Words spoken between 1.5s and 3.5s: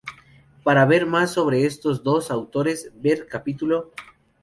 estos dos autores ver cap.